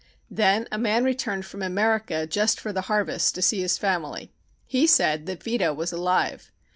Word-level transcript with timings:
Then 0.31 0.67
a 0.71 0.79
man 0.79 1.03
returned 1.03 1.45
from 1.45 1.61
America 1.61 2.25
just 2.25 2.59
for 2.59 2.73
the 2.73 2.81
harvest 2.89 3.35
to 3.35 3.41
see 3.43 3.61
his 3.61 3.77
family. 3.77 4.31
He 4.65 4.87
said 4.87 5.27
that 5.27 5.43
Vito 5.43 5.75
was 5.75 5.93
alive. 5.93 6.51